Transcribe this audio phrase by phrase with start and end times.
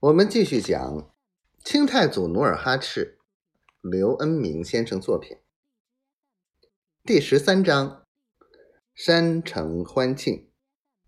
[0.00, 1.12] 我们继续讲
[1.64, 3.18] 清太祖努尔哈赤，
[3.80, 5.38] 刘恩明先生作品
[7.02, 8.06] 第十三章：
[8.94, 10.52] 山城欢庆，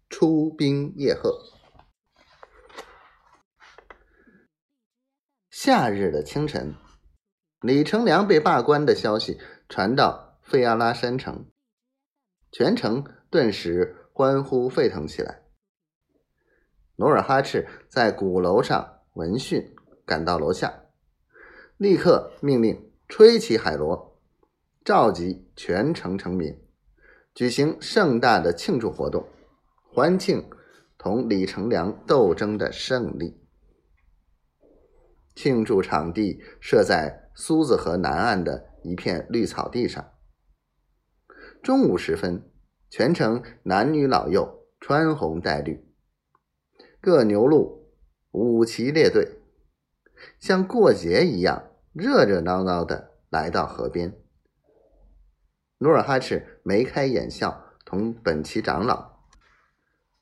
[0.09, 1.41] 出兵叶贺。
[5.49, 6.75] 夏日的清晨，
[7.61, 9.39] 李成梁被罢官的消息
[9.69, 11.49] 传到费阿拉山城，
[12.51, 15.40] 全城顿时欢呼沸腾起来。
[17.01, 20.83] 努尔哈赤在鼓楼上闻讯，赶到楼下，
[21.79, 24.21] 立刻命令吹起海螺，
[24.85, 26.61] 召集全城臣民，
[27.33, 29.27] 举行盛大的庆祝活动，
[29.91, 30.47] 欢庆
[30.99, 33.41] 同李成梁斗争的胜利。
[35.35, 40.07] 庆祝场地设在苏子河南岸的一片绿草地上。
[41.63, 42.53] 中午时分，
[42.91, 45.90] 全城男女老幼穿红戴绿。
[47.03, 47.91] 各牛路，
[48.31, 49.39] 五旗列队，
[50.39, 54.21] 像过节一样热热闹闹的来到河边。
[55.79, 59.25] 努尔哈赤眉开眼笑，同本旗长老、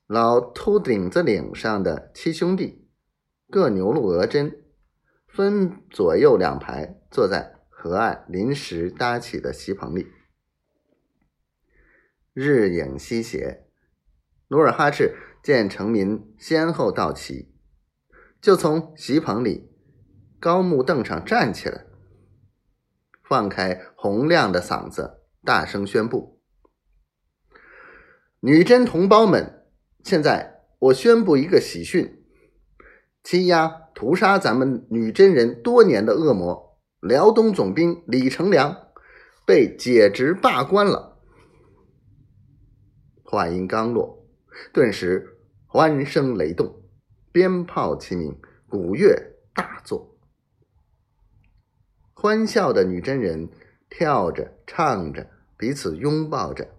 [0.07, 2.87] 老秃顶子岭上的七兄弟，
[3.49, 4.63] 各牛路额真，
[5.27, 10.07] 分左右两排坐在河岸临时搭起的席棚里。
[12.31, 13.65] 日影西斜，
[14.47, 15.13] 努尔哈赤。
[15.41, 17.49] 见城民先后到齐，
[18.41, 19.71] 就从席棚里
[20.39, 21.85] 高木凳上站起来，
[23.23, 26.39] 放开洪亮的嗓子，大声宣布
[28.41, 29.65] ：“女真同胞们，
[30.03, 32.23] 现在我宣布一个喜讯：
[33.23, 38.89] 欺压屠杀咱们女真人多年的恶魔辽东总兵李成梁
[39.45, 41.17] 被解职罢官了。”
[43.23, 44.18] 话音刚落。
[44.73, 46.81] 顿时欢声雷动，
[47.31, 50.17] 鞭炮齐鸣，鼓乐大作，
[52.13, 53.49] 欢笑的女真人
[53.89, 56.69] 跳着、唱着，彼此拥抱着，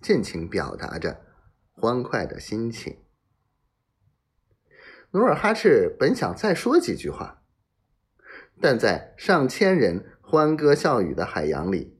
[0.00, 1.20] 尽情表达着
[1.72, 2.98] 欢快的心情。
[5.12, 7.42] 努尔哈赤本想再说几句话，
[8.60, 11.98] 但在上千人欢歌笑语的海洋里，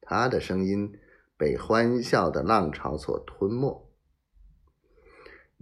[0.00, 0.92] 他的声音
[1.36, 3.89] 被欢笑的浪潮所吞没。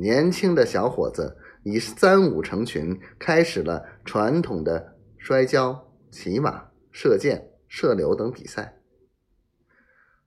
[0.01, 8.81] 年轻的小伙子以三五成群，开始了传统的摔跤、骑马、射箭、射流等比赛。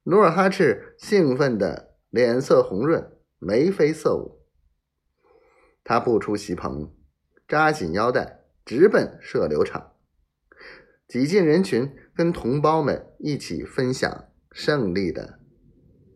[0.04, 4.42] 努尔哈赤兴奋的脸色红润，眉飞色舞。
[5.86, 6.94] 他步出席棚，
[7.48, 9.94] 扎紧腰带，直奔射流场，
[11.08, 15.40] 挤进人群，跟同胞们一起分享胜利的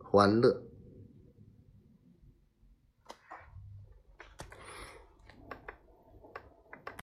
[0.03, 0.64] 欢乐。